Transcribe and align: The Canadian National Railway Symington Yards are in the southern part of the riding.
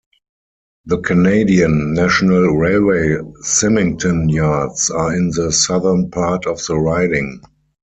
The 0.85 0.97
Canadian 1.01 1.93
National 1.93 2.57
Railway 2.57 3.17
Symington 3.43 4.29
Yards 4.29 4.89
are 4.89 5.13
in 5.15 5.29
the 5.29 5.51
southern 5.51 6.09
part 6.09 6.47
of 6.47 6.57
the 6.65 6.75
riding. 6.75 7.39